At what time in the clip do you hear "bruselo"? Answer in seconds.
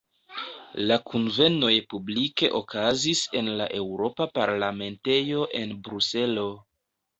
5.91-6.51